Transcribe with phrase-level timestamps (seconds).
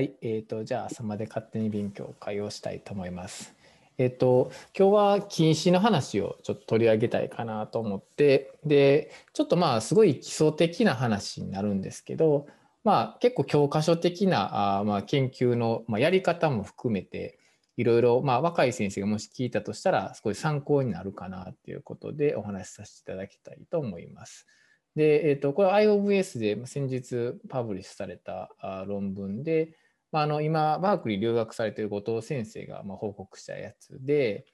[0.00, 3.54] はい、えーと、じゃあ朝まで勝手に勉強会をしたいと思います。
[3.98, 12.46] えっ、ー、と今日は禁止の話をちょっと取り上げたいかなと思ってでちょっとまあすごい基礎的な話になるんですけど
[12.82, 17.38] まあ結構教科書的なあまあ研究の、まあ、やり方も含めて
[17.76, 24.46] いろいろまあ若い先生がもし聞いたとしたらすごい参考になるかなっていうことでお話しさせていただきたいと思います。
[24.96, 28.50] で、えーと、これ IOVS で先日パブリッシュされた
[28.86, 29.74] 論文で、
[30.12, 34.44] まあ、あの今バークリー留学されている後藤先生がま報告したやつで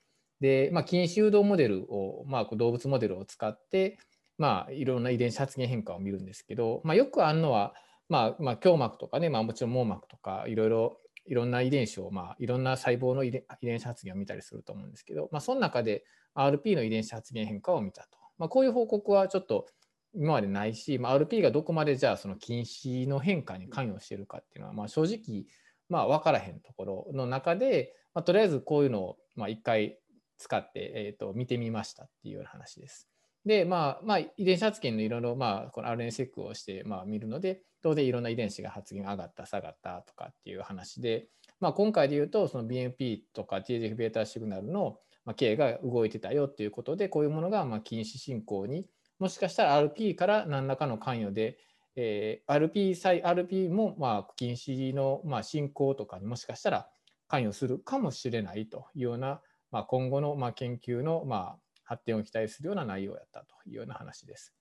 [0.41, 3.98] で、まあ、禁止誘導モデルを、まあ、動物モデルを使って、
[4.38, 7.74] まあ、いろんな遺伝子発現変化を見るんですけど、まあ、よくあるのは、
[8.09, 10.98] まあまあ、胸膜とかね、まあ、もちろん網膜とかいろいろ
[11.29, 13.32] いろんな遺伝子を、まあ、いろんな細胞の遺
[13.62, 16.04] 伝子発現を見たりすると思うんですけど、まあ、その中で
[16.37, 18.18] RP の遺伝子発現変化を見たと。
[18.38, 19.66] まあ、こういう報告はちょっと
[20.15, 25.45] 今までないし、まあ、RP がどこまでじゃあその禁止の変化に関与しているかっていうのは、まあ、正直
[25.88, 29.98] まあ分からへんところの中で、まあ、とりあえずこういうのをまあ一回
[30.38, 33.09] 使って、えー、と見てみましたっていうような話です。
[33.46, 41.29] で、まあ、まあ、遺伝子発現のいろいろ、まあ、この RNA セックをして、まあ、見るので、当然いろんな遺伝子が発現上がった、下がったとかっていう話で、
[41.60, 44.98] まあ、今回で言うと、その BNP とか TGF-β シグナルの
[45.37, 51.59] 経が動いてたよっていうことで、こういうものがまあ禁止進行にもしかしたら RP から何らかの関与で、
[51.96, 56.88] えー、RP, RP もまあ禁止のまあ進行とかにもしかしたら
[57.28, 64.53] 関与するかもしれないというような、まあ、今後のまあ研究のまあ発展を期待するような内容やったというような話です。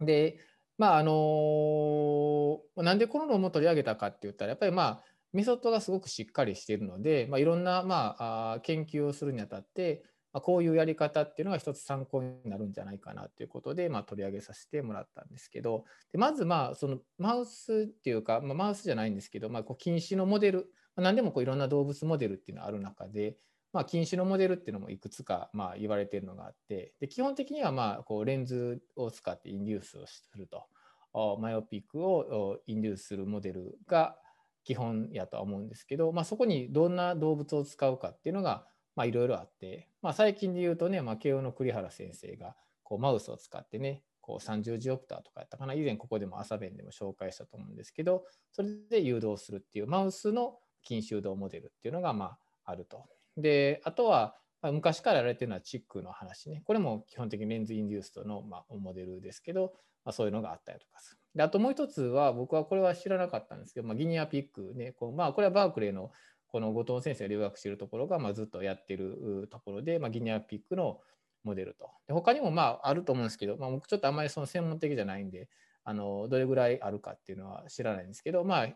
[0.00, 0.38] で、
[0.76, 10.04] まああのなんでこの論文を取り上げたかって言ったらやっぱりまあメソッドがすごくしっかりしているので、まあ、いろんなまあ研究をするにあたって
[10.38, 20.58] まあ、こういうやり方っていうのが一つ参考になるんじゃないかなということで、まあ、取り上げさせてもらったんですけどでまずまあそのマウスっていうか、まあ、マウスじゃないんですけど、まあ、こう禁止のモデル、
[20.94, 23.36] まあ、何でもこういろんな動物モデルっていうのがある中で、
[23.72, 30.66] まあ、禁止のモデルっていうのもいくつかまあ言われてるのがあってで基本的にはまあこうレンズを使ってインデュースをすると。
[31.40, 34.14] マイオピックをインデュースするモデルが
[34.62, 38.66] 基本やとは思うんですけど、まあ、そこにどんな動物を使うかっていうのが
[38.98, 52.24] まあ、いろいろあって、まあ、最近で言うとね、まあ、慶応の栗原先生がこうマウスを使ってね、こう30ジオプターとかやったかな、以前ここでも朝弁でも紹介したと思うんですけど、それで誘導するっていうマウスの禁止誘導モデルっていうのがま
[52.64, 53.04] ああると。
[53.36, 54.34] で、あとは、
[54.72, 56.62] 昔からやられてるのはチックの話ね。
[56.64, 61.20] これも基本的にレンズインデューストのまあモデルですけど、まあ、そういうのがあったりとかする。
[61.36, 66.10] であともう一つは、僕はこれは知らなかったんですけど、まあ、ギニアピックね、こうまあ、これはバークレーの
[66.48, 71.00] この後藤先生が留学しているところが、まあ、ずっとやっているところで、まあ、ギニアピックの
[71.44, 71.90] モデルと。
[72.06, 75.48] で他にもまああると思うんですけど、まあ、僕ちょっとあまりその専門的じゃないんで、
[75.84, 78.68] あのどれぐらいあるかっていうのは知らないんですけど、まあ、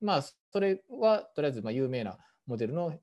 [0.00, 2.98] まあ、それはとりあえずま有名なモデルの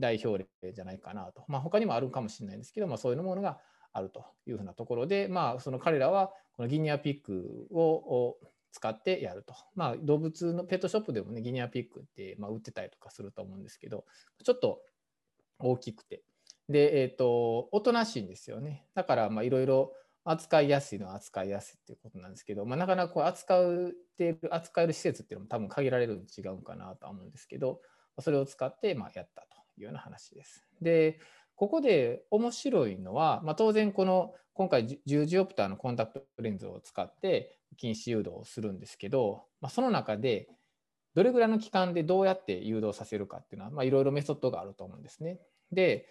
[0.00, 1.44] 代表例じゃないかなと。
[1.48, 3.60] まあ、他にもあるかもしれないんですけど、まあ、そういうものが
[3.92, 8.36] あるというふうなところで、まあ、その彼らはこのギニアピックを
[8.74, 9.54] 使ってやると。
[9.76, 14.04] まあ、動物のペットショップでもね、ギニアピックって、まあ、売ってたりとかすると思うんですけど、
[14.42, 14.80] ちょっと
[15.60, 16.24] 大きくて。
[16.68, 18.88] で、えっ、ー、と、おとなしいんですよね。
[18.94, 19.92] だから、まあ、いろいろ
[20.24, 27.80] 扱いやすいのは扱いやすいっていうことなんですけど、まあ、なかなかこう扱って、扱える施設っていうのも多分限られるに違うかなとは思うんですけど、
[28.18, 30.66] それを使ってまあやったというような話です。
[30.82, 31.20] で、
[31.54, 40.48] ここで面白いのは、まあ、当然この今回10ジオプターのコンタクトレンズを使って近視誘導をするんですけど、まあ、その中で
[41.14, 45.40] どれぐらいの期間でどうやって誘導させるかっていうのはいろいろメソッドがあると思うんですね。
[45.72, 46.06] で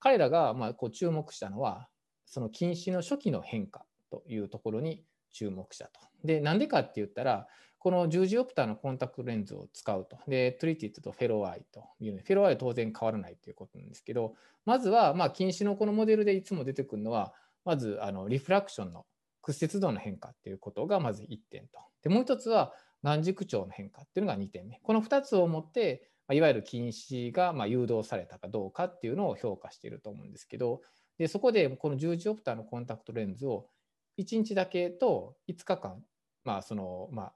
[0.00, 1.88] 彼らがまあこう注目したのは
[2.26, 6.00] その近視の初期の変化というところに注目したと。
[6.24, 7.48] でなんでかって言ったら
[7.80, 10.18] この10ジオプターのコンタクトレンズを使うと。
[10.26, 14.34] で、トリティッドとフェローアイというのフェローアイは当然変わらないということなんですけど、
[14.64, 17.32] まずは、まあ、近視のこのモデルでいつも出てくるのは、
[17.64, 19.06] まずあのリフラクションの
[19.42, 21.80] 屈折度の変化っていうことがまず1点と。
[22.02, 22.72] で、もう一つは
[23.02, 24.80] 眼軸長の変化っていうのが2点目。
[24.82, 30.82] この2つをもって、いわゆる近視がま誘導されたかどうかっていうのを評価していると思うんですけど、
[31.16, 33.66] でそこでこの十字オプターのコンタクトレンズを
[34.18, 36.02] 1日だけと5日間、
[36.44, 37.32] まあそのまあ、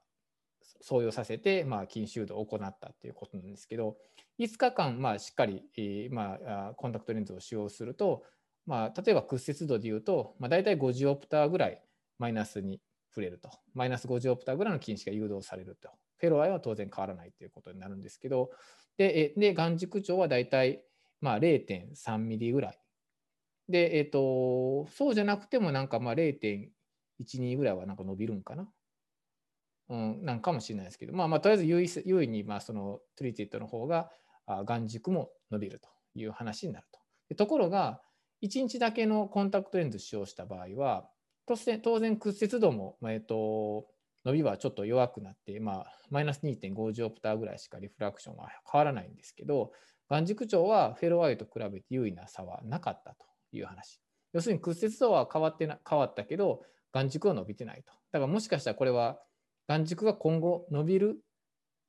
[0.81, 3.97] 創用させて、まあ、禁止誘導を行ったということなんですけど、
[4.39, 8.23] 5日間、まあ、しっかり、まあ、コンタクトレンズを使用すると、
[8.65, 11.81] まあ、例えば屈折度でいうと、まあ、大体5ジオプターぐらい
[12.19, 12.79] マイナスに
[13.09, 13.49] 触れると。
[13.73, 15.89] マイナス5ジオプターぐらいの禁止が誘導されると。
[16.17, 18.51] フェロアイは当然変わらないということになるんですけど、
[18.97, 20.83] で、で眼軸長は大体、
[21.19, 22.79] まあ、0.3ミリぐらい。
[23.69, 28.69] で、えっ、ー、と、そうじゃなくてもなんかまあ0.12ぐらいはなんか伸びるんかな。
[29.89, 34.09] うん、なんかもしれないですけど、まあ、まあとりあえず優位優位にまあそのトリティッドの方が
[34.65, 37.35] 眼軸も伸びるという話になると。
[37.35, 38.01] ところが
[38.43, 41.07] 1日だけのコンタクトレンズ使用した場合は
[41.47, 43.85] 当然当然屈折度も、えっと、
[44.25, 49.71] 伸びはちょっと弱くなって、まあ、マイナス2.5ジオプターぐらいしかリフラクションは変わらないんですけど
[50.09, 53.99] 眼軸長はフェロワイと比べて優位な差はなかったという話。
[54.33, 56.61] 要するに屈折度は変わってな変わったけど
[56.91, 57.93] 眼軸は伸びてないと。
[58.11, 59.19] だからもしかしたらこれは
[59.67, 61.19] 眼軸が今後伸びる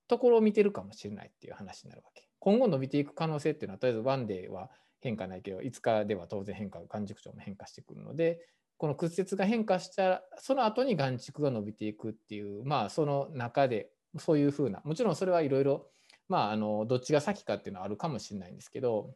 [0.09, 2.29] ところを見てるかもしれないっていう話になるわけ。
[2.39, 4.71] 今後伸びていく可能性っていうのはとりあえずワンデーは
[5.05, 8.41] 変化ないけど5日では当然変化眼軸長も変化してくるので
[8.79, 15.87] この屈折が変化したらその後に眼軸が伸びていくっていうまあその中でそういうふうなもちろんそれはいろいろ
[16.29, 19.15] まああのどっちが先かっていうのはあるかもしれないんですけど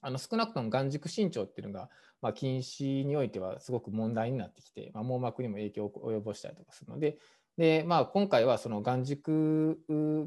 [0.00, 1.88] あの少なくとも眼軸身長っていうのが、
[2.22, 7.16] まあ、近視においてはすごく問題になってきて、まあ、網膜にも影響を及ぼしたりとかするので
[7.56, 9.78] で、まあ、今回はその眼軸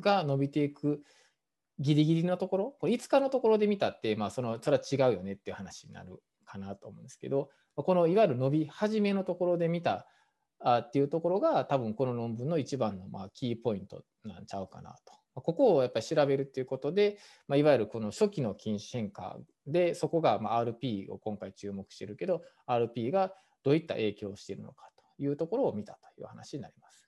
[0.02, 1.04] が伸びていく
[1.80, 10.08] ギリギリのところこれ5日のところで見たって、まあ、そのそれは違うよねっていう話になるかなと思うんですけどこのいわゆる伸び始めのところで見た
[10.60, 15.14] あっていうところが多分この論文の一番のまあキーポイントなんちゃうかなと。
[15.42, 19.38] ここをやっぱり調べるっていうことで、まあ、いわゆるこの初期の近視変化
[19.68, 23.32] でそこがまあ RP を今回注目してるけど RP が
[23.64, 27.07] どういった影響をしているのかというところを見たという話になります。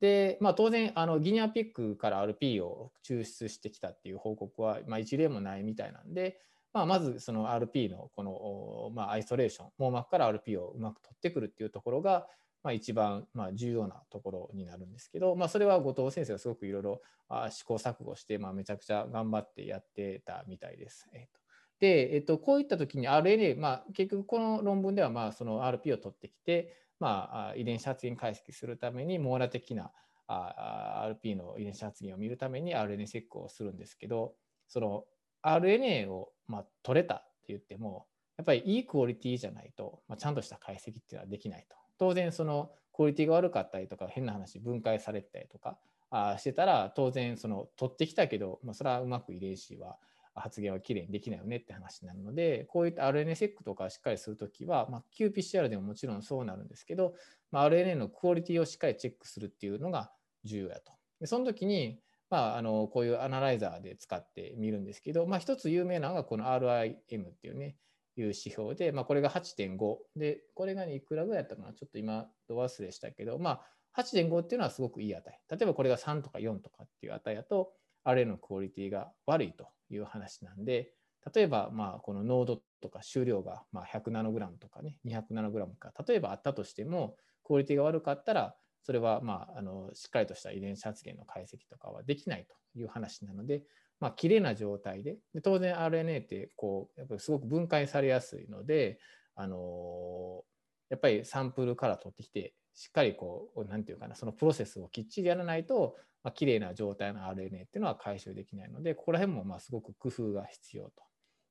[0.00, 6.38] で、まあ、当然あのギニアピックから RP を抽出してきたっていう報告は、まあ、一例もないみたいなんで、
[6.72, 12.26] まあ、まずその RP のこの、まあ、アイソレーション網膜から RP をうまく取ってくるっていうところが、
[12.62, 17.02] まあ、一番まあ重要なところになるんですけど、まあ、それは後藤先生がすごくいろいろ
[17.50, 21.08] 試行錯誤して、まあ、めちゃくちゃ頑張ってやってたみたいです。
[21.12, 21.40] えーと
[21.80, 29.90] で、えっと、こういった時に RNA、まあ、結局この論文ではまあその RP を取ってきて、まあ、遺伝子発現解析するために網羅的な
[30.28, 34.34] RP の遺伝子発現を見るために RNA セックをするんですけど
[34.68, 35.04] その
[35.42, 38.06] RNA をま取れたって言っても
[38.36, 41.76] やっぱりいいクオリティじゃないと、ま、ちゃんとした解析っていうのはできないと。
[41.98, 45.78] 当然そのクオリティが悪かったりとか変な話分解されたりとか
[46.10, 49.98] あしてたら当然その取ってきたけど、まあ、それはうまく遺伝子は
[50.34, 57.14] 発言はきれいにできないよねって話になるので、こういった RNA セックとかをしっかりするときは、まあ、qPCR でももちろんそうなるんですけど、
[57.50, 60.12] まあ、RNA のクオリティをしっかりチェックするっていうのが
[60.44, 60.92] 重要やと。
[61.20, 62.00] でその時に、
[62.30, 67.76] まあ、あのこういうアナライザーで使ってみるんですけど、まあ、一つ有名なのがこの RIM っていうね、
[68.16, 73.62] いう指標で、まあ、これが8.5で、これが、ね、いくらぐらいだったかな、ちょっと今、ど忘れしたけど、ま
[73.94, 75.40] あ、8.5っていうのはすごくいい値。
[75.50, 77.72] 例えばこれが3とか4とかっていう値だと、
[78.04, 80.92] RNA のクオリティが悪いという話なんで、
[81.34, 93.62] 例えば、まあ、この濃度とか収量がま100ナノグラムとかね、200ナノグラムか、例えばあったとしても、クオリティが悪かったら、それは、まあ、あのしっかりとした遺伝子発現の解析とかはできないという話なので、
[94.00, 98.98] まあ、綺麗な状態でで当然 RNA ってこうやっぱりすごく分解されやすいので、
[99.34, 100.42] あの
[100.88, 110.90] やっぱりサンプルから取ってきてしっかりこう何て言うかなそのプロセスをきっちりやらないとまあ、綺麗な状態の RNA っていうのは回収できないので、ここら辺もまあすごく工夫が必要と。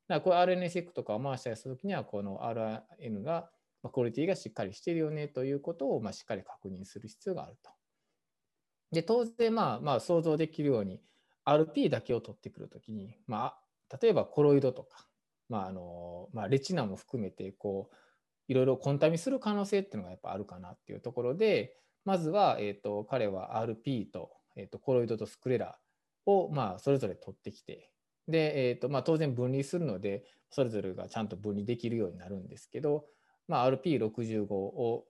[0.08, 3.50] だからこれ RNA セックとかを回したりするときには、この RN が、
[3.82, 7.72] まあ、クオリティがしっかりしてるよねということをまあしっかり確認する必要があると。
[8.92, 11.02] で、当然まあまあ想像できるように、
[11.46, 13.56] RP だけを取ってくるときに、ま
[13.92, 15.08] あ、例えばコロイドとか、
[15.48, 17.96] まああのまあ、レチナも含めてこう
[18.50, 25.78] いろいろコンタミする可能性っていうのがやっぱあるかなっていうところでまずは、えーと彼は RP とえーと、コロイドとスクレラ
[26.26, 27.90] を、まあ、それぞれ取ってきて
[28.28, 33.06] で、えーとまあ、当然分離するのでそれぞれがちゃんと分離できるようになるんですけど、
[33.48, 35.06] まあ、RP65 を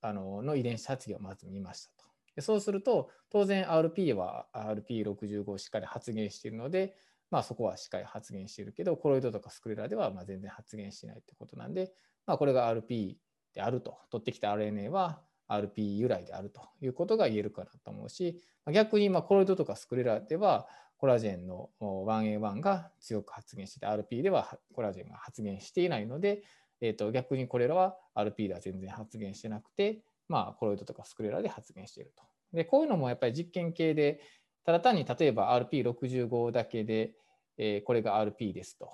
[0.00, 2.04] あのの遺伝子発現をまず見ましたと。
[2.34, 6.96] でそうすると当然 RP は RP65 をしっかり発現しているので、
[7.30, 11.92] まあ、そこはしっかり発現しているけどコロイドとかスクレラではま全然発現しないってことなんで、
[12.26, 13.14] まあ、これが RP
[13.54, 18.40] であると取ってきた RNA は RP 由来であるということが言えるかなと思うし
[18.72, 26.44] 逆にまコロイドとかスクレラではコラジェンの 1A1 が強く発現してて RP ではコラジェンが発現していないので、
[26.80, 29.98] えー、と逆にこれらは RP では全然発現してなくて、
[30.28, 32.22] まあ、コロイドとかスクレラで発現していると。
[32.52, 34.20] でこういうのもやっぱり実験系で
[34.64, 37.14] ただ単に例えば RP65 だけで、
[37.58, 38.88] えー、これが RP ですと。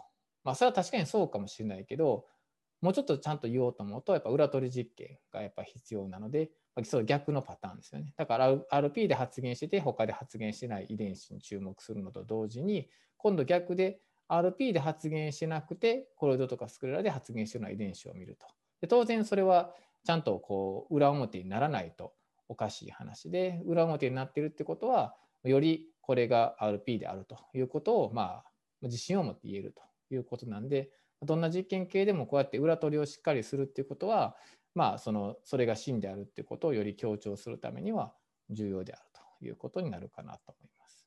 [0.44, 2.24] まあそれは確かにそうかもしれないけど
[2.80, 6.50] もうちょっとちゃんと言おうと思うと、やっぱ裏取り実験がやっぱ必要なので、
[6.84, 8.12] そう逆のパターンですよね。
[8.16, 18.46] だから RP で発現してて、他で発現してない遺伝子に注目するのと同時に、今度逆で RP で発現してなくて、コロイドとかスクレラで発現してるような遺伝子を見ると。
[18.80, 22.12] で当然それはちゃんとこう裏表にならないと
[22.48, 28.44] おかしい話で裏表になってるってことはよりこれが RP であるということをまあ
[28.82, 29.82] 自信を持って言えると
[30.14, 30.90] いうことなんで
[31.22, 34.36] どんな実験系でもこうやって裏取りをしっかりするっていうことは
[34.74, 38.12] まあそのそれが真であるっていうことをより強調するためには
[38.50, 39.02] 重要である
[39.40, 41.06] ということになるかなと思います。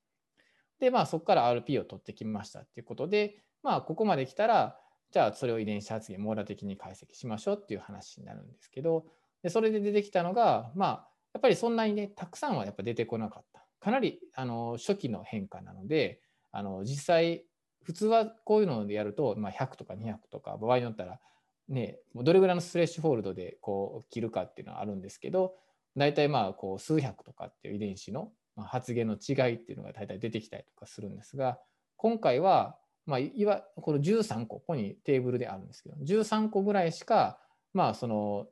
[0.80, 4.78] でまあそこから RP を取ってきましたっていうことでまあここまで来たら
[5.12, 9.06] じゃあそれを遺伝子発現網羅的に解析しましょうっていう話になるんですけど
[9.44, 17.46] でそれで出てきたのがまあやっぱりそんなにねたくさんはやっぱ出てこなかったかなりあの初期の変化なのであの実際
[17.84, 21.20] 普通はこういうのでやると、まあ、100とか200とか場合によったら
[21.68, 25.56] ねどれぐらいのスレッシュホールドでこう切るかっていうのはあるんですけど
[25.96, 31.58] 大体まあこう数百とかっていう遺伝子の発現の違いっていうのが大体出てきたりとかするんですが
[31.98, 37.40] 今回はまあ、いわこの13個ここにテーブルであるんですけど13個ぐらいしか
[37.74, 38.48] まあその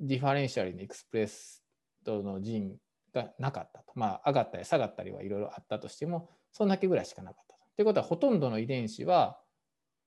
[0.00, 2.76] differential に expressed の gene
[3.12, 3.92] がなかったと。
[3.94, 7.43] まあ上がったり下がったりはいろいろあったとしてもそんだけぐらいしかなかった。
[7.76, 7.82] と。
[7.82, 9.38] いうことはほとんどの遺伝子は、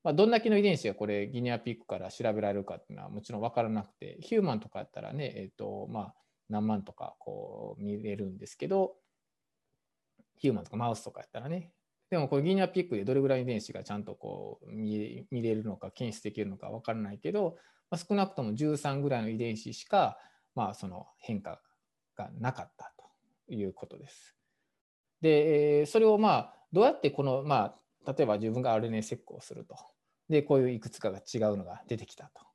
[0.03, 6.15] まあ、どんだけの遺伝子がこれ guinea pig から調べられるかっていうのはもちろん分からなくて human とかやったらねえ、ー、とまあ
[6.49, 8.95] 何万とかこう見れるんですけど
[10.37, 11.71] ヒューマンとかマウスとかやったらね
[12.09, 17.57] でもこのギニアピックでどれぐらい遺伝子がちゃんとこう見れるのか検出できるのか分からないけど、
[17.91, 20.17] まあ、少なくとも13ぐらいの遺伝子しか、
[20.55, 21.59] まあ、その変化
[22.15, 24.35] がなかったということです。
[25.21, 29.75] でそれをまあどうやってこの、まあ、例えば自分が RNA セックをすると
[30.29, 32.45] でこういういくつかが違うのが出てきたと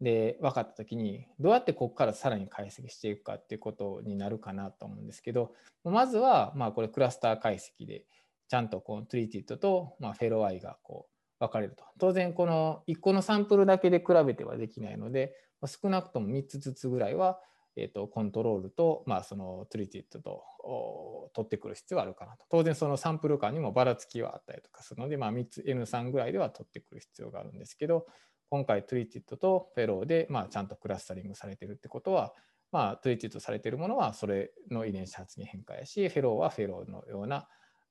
[0.00, 5.52] で分かった時にどうやってここからさらに解析していくかっていうことになるかなと思うんですけど
[5.84, 8.04] まずはまあこれクラスター解析で
[8.48, 11.84] ちゃんとこのトリティッドと、まあ、フェロアイがこう分かれると。
[11.98, 15.34] 当然この1個のサンプルだけで比べてはできないので、
[15.66, 17.40] 少なくとも3つずつぐらいは、
[17.76, 22.46] えーと、コントロールと、まあ、そのトリティッドと取ってくる必要はあるかなと。
[22.48, 28.06] 当然そのサンプル間にもばらつきはあったりとかするので、まあ、3つ N3 ぐらいでは取ってくる必要があるんですけど
[28.48, 32.32] 今回トリティッドとフェローで、まあ、ちゃんとクラスタリングされてるってことは、
[32.72, 37.48] まあ、トリティッドされてるものはそれの遺伝子発現変化やしフェローはフェローのような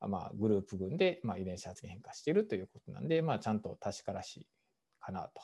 [0.08, 4.48] まあ、グループ群で、まあ、遺伝子発現変化しているということなんで、まあ、ちゃんと確からしい
[5.00, 5.42] かなと。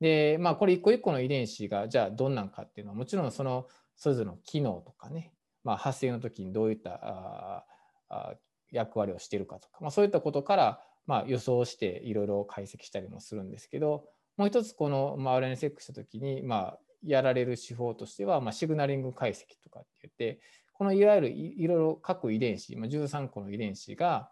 [0.00, 3.66] で、まあ、これ一個一個の遺伝子がじゃあどんなんかっていうのはもちろんその
[3.96, 7.64] それぞれの機能とかね、まあ、発生の時にどういったあ
[8.08, 8.34] あ
[8.70, 14.04] 役割をしているかとか、まあ、そういったことから、まあ、予想していろいろ解析したりもするんですけど
[14.36, 20.40] もう一つこの、RNA セックした時に、まあ、やられる手法としては、まあ、シグナリング解析とかって言って
[20.80, 24.30] このいわゆるいろいろ各遺伝子、まあ13個の遺伝子が、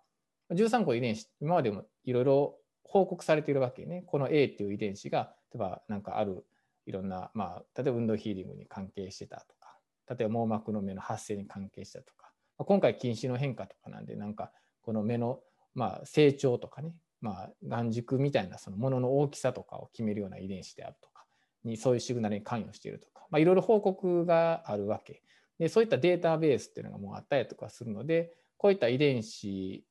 [0.51, 4.03] 13個遺伝子、今までもいろいろ報告されているわけね。
[4.07, 6.45] この A っていう遺伝子が、例えばなんかある
[6.87, 9.77] いろんな、まあ、例えば運動ヒーリングに関係してたとか、
[10.09, 15.41] 例えば網膜の目の発生に関係したとか、ま今回近視の変化とかなんで、なんかこの目の、
[15.75, 21.25] まあ、成長とかね、まあ、眼軸みたいなそのものの大きさとかを決めるような遺伝子であるとか
[21.63, 25.23] にそういうシグナルに関与しているとか、まあ、いろいろ報告があるわけ。
[25.59, 29.85] でそういったデータベースっていうのがもうあったりとかするのでこういった遺伝子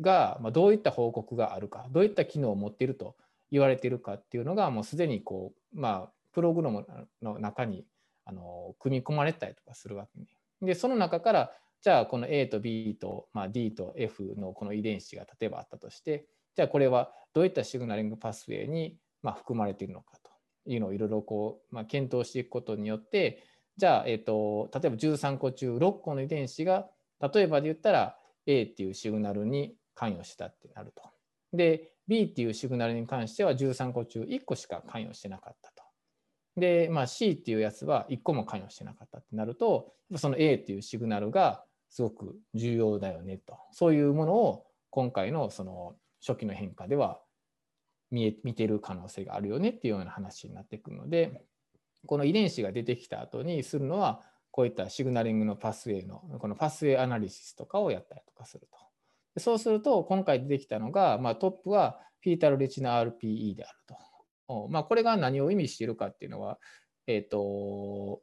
[0.00, 3.16] がどういった報告があるかどういった機能を持っていると
[3.50, 6.86] 言われているかっていうのがもうすでにこうまあプログラム
[7.22, 7.84] の中に
[8.24, 10.26] あの組み込まれたりとかするわけね。
[10.62, 16.26] でその中からじゃあこの A と B と、まあ、D と F のこの遺伝子が例えばあったとして
[16.56, 20.30] じゃあこれはどういったシグナリングパスウェイに、まあ、含まれているのかと
[20.70, 23.44] いうのをいろいろこう、まあ、検討していくことによって
[23.76, 26.88] じゃあ、えーと、例えば13個中6個の遺伝子が
[27.20, 31.02] 例えばで言ったら A っていうシグナルに関与したってなると。
[31.52, 35.82] で B っていうシグナルに関しては13個中1個しか関与してなかったと。
[36.56, 45.96] で、まあ、C っていうやつは1個も関与してなかったってなるとその A っていうシグナルがすごく重要だよねとそういうものを今回のその
[46.26, 47.20] 初期の変化では
[48.10, 51.42] 見え見てる可能性があるよねっていうような話になってくるので
[52.06, 58.85] この遺伝子が出てきた後にするのはこういったシグナリングのパスウェイのこのパスウェイアナリシスとかをやったりとかすると。
[59.38, 63.96] そうすると今回出てきたのが、まあ、トップはフィータルレチナ RPE であると。
[64.68, 66.58] まあ、これが何を意味しているかっていうのは、
[67.06, 68.20] え、ー、と、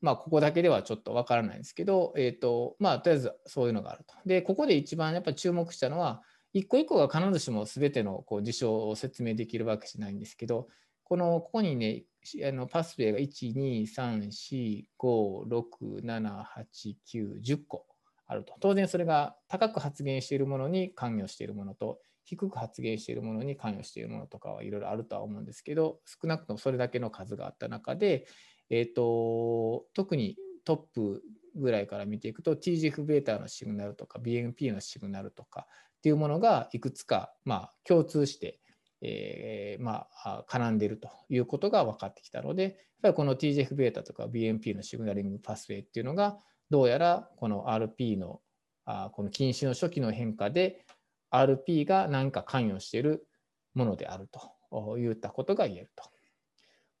[0.00, 4.14] まあ、ここだけではちょっとわからないんですけど、え、ー、と、まあ、とりあえずそういうのがあると。
[4.26, 10.68] で、ここで一番やっぱ注目したのは、一個一個が必ずしも全てのこう事象を説明できるわけじゃないんですけど、
[11.02, 12.04] このここにね、
[12.46, 17.86] あのパスウェイが1、2、3、4、5、6、7、8、9、10個
[18.26, 18.54] あると。
[18.60, 28.26] 当然それが高く発言しているものに関与しているものと、低く発言しているものに関与しているものとかはいろいろあるとは思うんですけど、少なくともそれだけの数があった中で、
[28.70, 31.22] えーと、特にトップ
[31.54, 35.66] ぐらいから見ていくと TGF-β のシグナルとか BNP のシグナルとか
[35.98, 38.60] っていうものがいくつか、まあ、共通して、
[39.02, 46.38] えー、まあ、絡んでいるということが分かってきたので、やっぱりこの TGF-β とか BNP のシグナリングパスウェイっていうのが、
[46.74, 48.40] どうやらこの RP の
[48.84, 50.84] あこの禁止の初期の変化で
[51.30, 53.28] RP が何か関与している
[53.74, 54.28] ものである
[54.72, 56.10] といったことが言えると。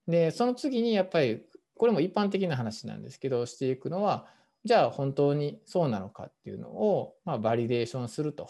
[0.06, 1.42] で、その次にやっぱり、
[1.76, 4.28] これも一般的な話なんですけど、していくのは、
[4.64, 8.48] じゃあ本当にそうなのかっていうのを、まあ、バリデーションすると。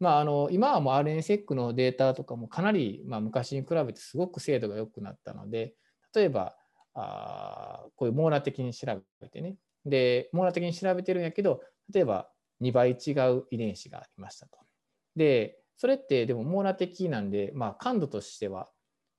[0.00, 5.74] まあ、あの今はもう RNSEC のデータとかもかなり、まあ、昔に比べてすごく精度が良くなったので、
[6.14, 6.56] 例えば
[6.94, 8.86] あこういう網羅的に調
[9.20, 9.56] べてね、
[9.88, 11.60] で、網羅的に調べてるんやけど、
[11.92, 12.30] 例えば
[12.62, 14.58] 2倍違う遺伝子がありましたと。
[15.16, 18.68] で、それってでも網羅的なんで、まあ、感度としては、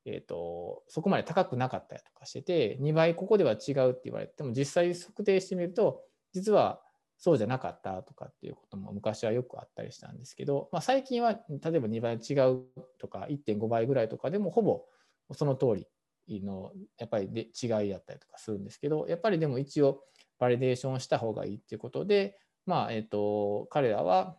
[0.05, 6.01] えーと、そこまで高くなかったりとかしてて、2倍ここでは違うって言われても、実際測定してみると、
[6.33, 6.81] 実は
[7.19, 11.38] そうじゃなかったとかっていうことも昔はよくあったりしたんですけど、まあ、最近は例
[11.75, 12.63] えば2倍違う
[12.97, 14.85] とか1.5倍ぐらいとかでもほぼ
[15.33, 15.85] その通
[16.27, 20.01] りのやっぱりで違いだったりとかするんですけどやっぱりでも一応
[20.39, 24.38] バリデーションした方がいいっていうことで、まあえーと、彼らは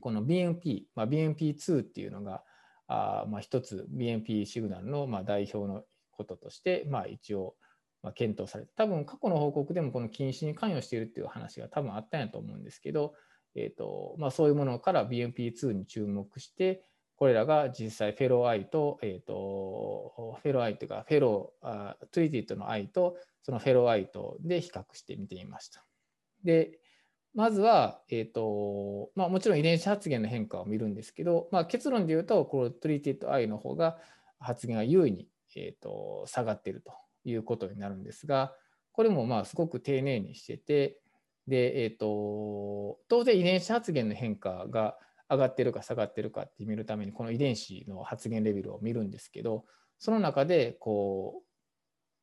[0.00, 2.42] この BNP、まあ、BNP2 っていうのが
[2.86, 7.54] あまあ一つ BNP シグナルのまあ代表のこととして、まあ、一応
[8.02, 13.14] まあ検討されて多分過去の報告でもこの禁止に関与しているっていう話が多分あったんやと思うんですけど、
[13.54, 16.84] えーとまあ、そういうものから BNP2 に注目して
[17.18, 25.84] これらが実際 fellow eye と,、えーと、 fellow eye というか fellow あ treated の eye とその fellow eye とで比較してみてみました。
[26.44, 26.78] で
[27.34, 33.98] まずは、えーとまあ、もちろん遺伝子発現の変化を見るんですけど、まあ、結論で言うとこの treated eye の方が
[34.38, 36.92] 発現が有意に、えーと下がっていると
[37.24, 38.54] いうことになるんですが、
[38.92, 41.00] これもまあすごく丁寧にしてて、
[41.48, 44.98] で、えっ、ー、と、当然遺伝子発現の変化が
[45.30, 49.64] 上がってるか下がってるかって見るために、この遺伝子の発現レベルを見るんですけど、
[49.98, 51.48] その中で、こう、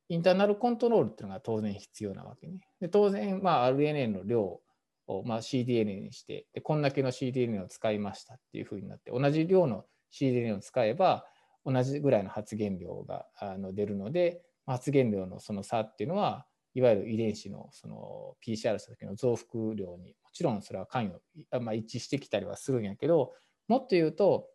[0.08, 2.60] インターナルコントロールっていうのが当然必要なわけね。
[2.80, 4.60] で当然、まあ、RNA の量
[5.08, 11.26] を、まあ、CDNA にしてで、こんだけの CDNA を使いましたっていうふうになって、同じ量の CDNA を使えば、
[11.64, 23.32] 同じぐらいの発現量があの出るので、発現量のその差っていうのは、いわゆる遺伝子のその PCR した時の増幅量にちろんそれは関与、まあ、一致してきたりはするんやけど、
[23.68, 24.48] もっと言うと、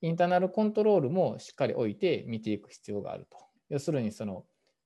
[0.00, 3.38] インターナルコントロールもしっかり置いて見ていく必要があると。
[3.68, 4.44] 要するに、その、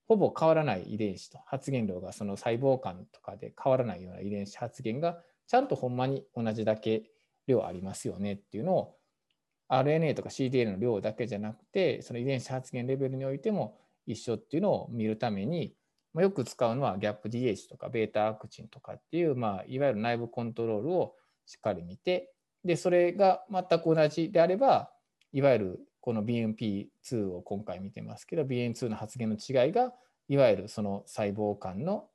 [0.08, 7.04] ほぼ変わらない遺伝子と発現量がその細胞間とかで変わらないような遺伝子発現がちゃんとほんまに同じだけ
[7.46, 8.96] 量ありますよねっていうのを
[9.70, 15.74] RNA とか CDN の量だけじゃなくてその遺伝子発現レベルにおいても一緒っていうのを見るために、
[16.14, 21.14] まあ、よく使うのはギャップ DH とかベータアクチンとかっていう、まあ、いわゆる内部コントロールを
[21.46, 22.32] しっかり見て、
[22.64, 24.90] で、それが全く同じであれば、
[25.32, 29.92] いわゆるこの BNP2 を今回見てますけど、BN2 の発現の違いが、
[30.28, 32.08] いわゆるその細胞間の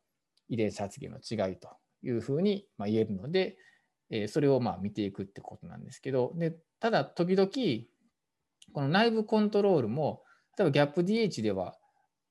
[0.49, 1.69] 遺伝子発現の違いと
[2.03, 3.57] いうふうに言えるので、
[4.09, 7.49] えそれをまあ見ていくってことなんですけど、でただ時々、
[8.73, 10.23] この内部コントロールも
[10.57, 11.75] 例えばギャップ DH では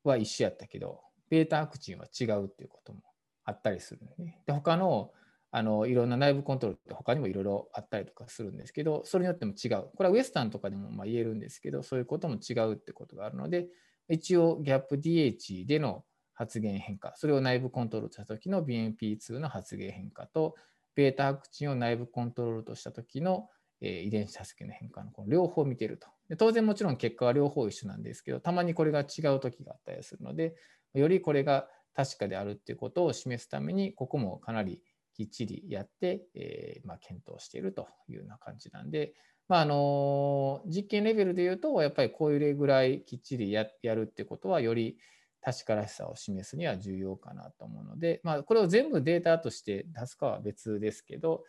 [0.04, 3.00] は一緒やったけど、ベータアクチンは違うっていうことも
[3.44, 4.42] あったりするね。
[4.46, 5.12] で、他の
[5.52, 9.90] あのいろんな内部コントロールって他にもいろいろあったりとかするんですけど、それによっても違う。
[9.96, 13.68] これはウエスタンとかでもま言えるんですけど、そういうことも違うってことがあるので、
[14.08, 20.56] 一応ギャップ DH での発現変化、それを内部コントロールした時の BNP2 の発現変化と、
[20.94, 23.48] ベータアクチンを内部コントロールとした時の
[23.80, 26.36] え遺伝子発現の変化のこの両方を見てるとで。
[26.36, 30.54] 当然もちろん結果は両方一緒なんですけど、たまにこれが違う時があったりするので、
[31.00, 34.80] よりこれが確かであるっていうことを示すために、ここもかなり
[35.14, 39.14] きっちりやって、えー、まあ、検討しているというような感じなんで、
[39.48, 44.98] まあ、あの実験レベルで言うと、やっぱりこういうぐらいきっちりややるってことは、より
[45.40, 51.44] 確からしさを示すには重要かなと思うので、まあ、これを全部データとして出すかは別ですけど、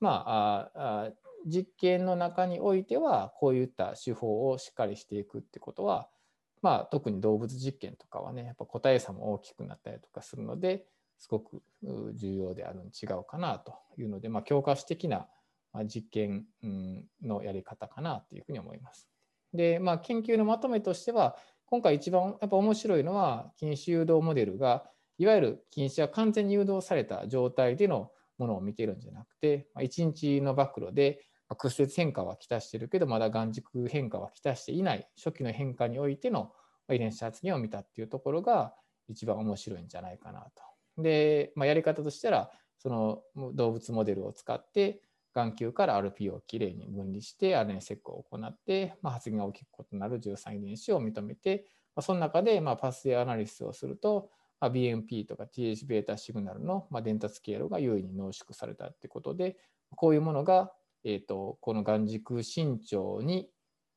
[0.00, 1.10] まあ、あ
[1.46, 6.08] 実験の中においてはこういった手法をしっかりしていくってことは、
[6.62, 10.86] まあ、特に動物実験とかはねやっぱ個体差も大きくなったりとかするので
[11.18, 11.62] すごく
[12.14, 15.28] 重要であるに違うかなというので、まあ、教科書的な
[15.86, 16.44] 実験
[17.22, 19.08] のやり方かなというふうに思います。
[19.52, 24.84] で、まあ、研究のまとめとしては今回一番やっぱ面白いのは禁止誘導モデルが
[25.18, 31.24] いわゆる禁止が完全に誘導された状態でのものを見てるんじゃなくて、1日の暴露で
[31.56, 36.52] 屈折変化はきたしてるけど、まだ眼軸変化はきたしていない初期の変化においての
[36.90, 38.74] 遺伝子発現を見たっていうところが
[39.08, 41.02] 一番面白いんじゃないかなと。
[41.02, 43.22] で、まあ、やり方としたら、その
[43.54, 45.00] 動物モデルを使って、
[45.34, 54.28] 眼球から RP をきれいに分離して RNA セックを行って、まあ、発現が大きく異なる13遺伝子を認めて、まあ、その中でまあパスウェイアナリスをすると、
[54.60, 59.56] まあ、BMP とか THβ シグナルのまあ伝達経路が優位に濃縮されたってことで、
[59.96, 60.72] こういうものが、
[61.04, 63.48] えー、とこの眼軸伸長に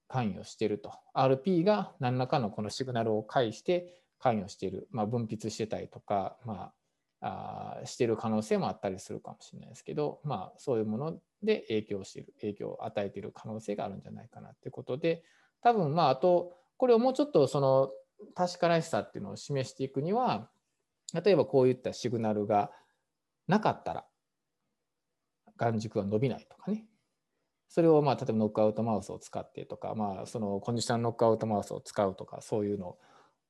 [0.08, 0.92] 関与していると。
[1.14, 6.72] RP が何らかのこのシグナルを介して関与している、まあ、分泌してたりとか、ま
[7.22, 15.24] あ、あしてる可能性もあったりするかもしれないですけど、まあ、そういうもので影響している、影響を与えている可能性があるんじゃないかなってことで、
[15.62, 17.90] 多分まあ、あと、これをもうちょっとその
[18.34, 20.50] 確からしさっていうのを示していくには、
[21.14, 22.72] 例えばこういったシグナルが
[23.48, 24.06] なかったら、
[25.58, 26.86] 眼軸が伸びないとかね。
[27.68, 32.98] それをまあ例えばノックアウトマウスを使ってとか、まあ、そのコンディションノックアウトマウスを使うとか、そういうの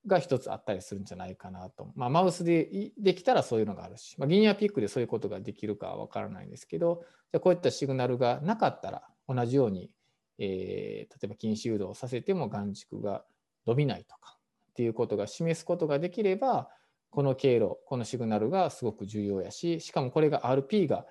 [0.07, 1.91] が一つあったりするんじゃないかなと。
[1.95, 9.91] まあ、マウスでできたらそういうのがあるし、まあ、ギニアピックでそういうことができるかはわからないんですけど、じゃこういったシグナルがなかったら、同じように、
[10.37, 13.23] えー、例えば禁止誘導をさせても眼軸が
[13.65, 14.37] 伸びないとか
[14.71, 16.69] っていうことが示すことができれば、
[17.09, 21.05] この経路、このシグナルがすごく重要やし、しかもこれが RP が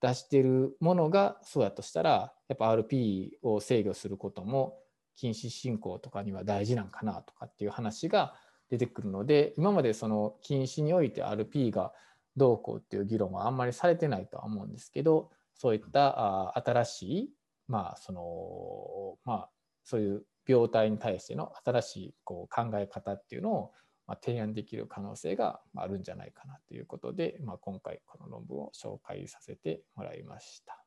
[0.00, 4.78] 出してるものがそうやとしたら、やっぱ RP を制御することも
[5.16, 8.34] 禁止進行とかには大事なんかなとかっていう話が
[8.70, 11.92] 出てくるので、今までその禁止において RP が
[12.36, 17.30] どうこうっていう議論はあんまりされてないとは思うんですけど、そういった新しい、
[17.66, 19.50] まあその、まあ
[19.84, 23.72] そういう病態に対しての新しいこう考え方っていうのを
[24.08, 30.82] ま提案できる可能性があるんじゃないかなということで、まあ、今回この論文を紹介させてもらいました。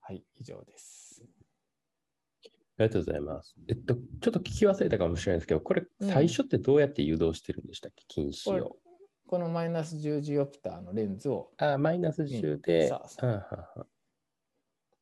[0.00, 1.22] はい、以上です。
[2.78, 3.54] ありがとうございます。
[3.68, 8.76] えっと、ちょっと聞き忘れたかもしれないですけど、これ、最初ってどうやって誘導してるんでしたっけ、禁止を。
[9.26, 11.50] このマイナス10ジオプターのレンズを。
[11.58, 12.90] あ、マイナス10で。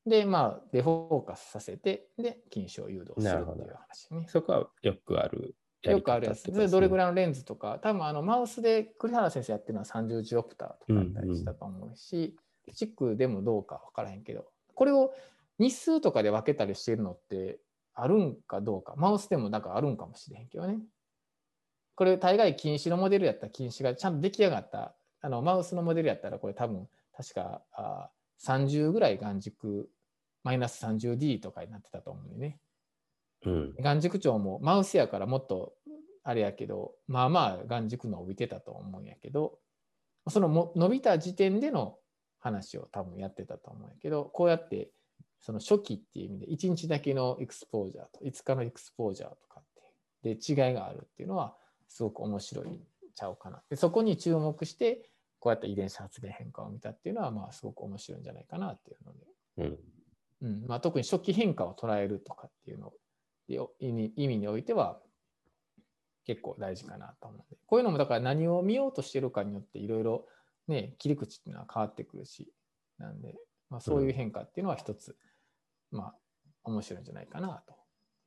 [0.04, 4.26] で、まあ、デフォーカスさせて、で、禁止を誘導するっていう話ね。
[4.28, 6.50] そこはよくあるよくあるやつ。
[6.52, 12.22] で、どれぐらいのレンズとか、多分あのマウスで栗原先生やってるのは30ジオプターとかあったりしたと思うし、うん
[12.68, 15.14] うん、チックでもどうか分からへんけど、これを
[15.58, 17.58] 日数とかで分けたりしてるのって
[17.94, 20.78] あるんかどうか、マウスでもなんかあるんかもしれへんけどね。
[21.94, 26.86] これ大概禁止のモデルやったら禁止がちゃんと出来上がった、あのマウスのモデルやったらこれ多分
[27.16, 28.10] 確かあ
[28.44, 29.88] 30ぐらい眼軸
[30.44, 32.60] マイナス 30D とかになってたと思うんでね。
[33.46, 35.72] うん、眼軸長もマウスやからもっと
[36.24, 39.58] あれやけどまあまあ眼軸伸びてたと思うんやけど
[40.28, 41.96] そのも伸びた時点での
[42.40, 44.90] 話を多分やってたと思うんやけどこうやって
[45.40, 49.64] その初期っていう意味で1日だけのエクスポージャーと5日のエクスポージャーとかっ
[50.22, 51.54] てで違いがあるっていうのは
[51.86, 52.80] すごく面白い
[53.14, 53.62] ちゃうかな。
[53.70, 59.26] でそこに注目してこうやって遺伝子発現変化を見たっていうのはまあすごく面白いんじゃないかなっていうので、
[59.58, 59.78] うん。
[60.42, 60.66] うん。
[60.66, 62.92] まあ、特に初期変化を捉えるとかっていうの
[63.48, 65.00] 意味意味においては
[66.24, 70.26] 結構大事かなと思うので、こういうのもだから何を見ようとしてるかによっていろいろ
[70.68, 72.52] ね、切り口っていうのは変わってくるし、
[72.98, 73.36] なんで、
[73.70, 75.16] まあ、そういう変化っていうのは一つ、
[75.92, 76.14] うん、まあ、
[76.64, 77.74] 面白いんじゃないかなと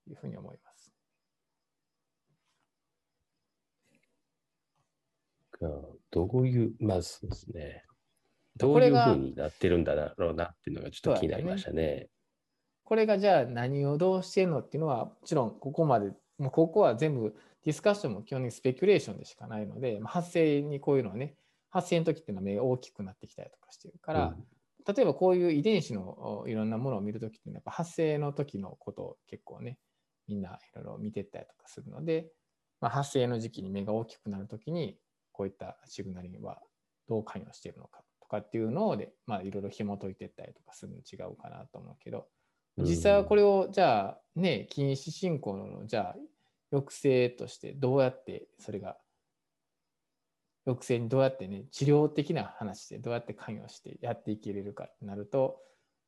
[0.10, 0.94] いうふうに思います。
[6.12, 7.84] どういう、まずですね、
[8.56, 12.08] どういうふうになってるんだろうなっていうのがちょっと気になりましたね。
[12.90, 16.08] これがじゃあ何をどうしてるのっていうのは、もちろんここまで、
[16.40, 21.36] もうここは全部ディスカッションも基本的にスペキュレーションでしかないので、発生にこういうのはね、
[21.70, 29.78] 発生の時っていうのは目が大きくなってきたりとかしてるから、うん、例えばこういう遺伝子のいろんなものを見るときっていうのは、やっぱ発生の時のことを結構ね、
[30.28, 32.32] みんないろいろ見てったりとかするので、
[32.82, 34.98] まあ、発生の時期に目が大きくなるときに、
[35.32, 36.60] こういったシグナルには
[37.08, 42.28] どう関与しているのかとかっていうのをで、まあ、いろいろ紐解いていったりとかするの違うかなと思うけど、
[42.80, 46.16] 実際はこれをじゃあね、禁止進行のじゃあ
[46.72, 48.98] 抑制としてどうやってそれが
[50.66, 55.58] 抑制にどうやってね治療的な話でどうやって関与してやっていけれるかってなると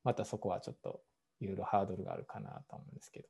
[0.03, 1.01] またそこはちょっと
[1.39, 3.27] いろいろハードルがあるかなと思うんですけど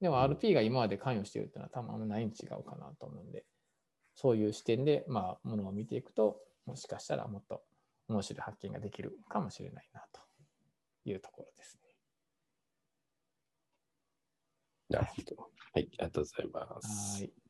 [0.00, 3.44] でも RP が今まで関与しているっていうのは多分あんまないに違うかなと思うんで
[4.14, 7.62] そういう視点でまあものを見ていくともしかしたらもっと
[8.08, 10.20] 面白い発見ができるかもしれないなと
[11.06, 11.83] いうところですね。
[14.88, 15.36] なるほど。
[15.72, 17.22] はい、ありがとうございます。
[17.22, 17.43] はい。